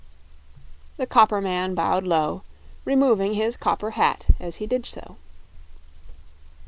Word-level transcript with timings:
The 0.97 1.05
copper 1.05 1.41
man 1.41 1.75
bowed 1.75 2.05
low, 2.07 2.41
removing 2.85 3.35
his 3.35 3.55
copper 3.55 3.91
hat 3.91 4.25
as 4.39 4.55
he 4.55 4.65
did 4.65 4.87
so. 4.87 5.17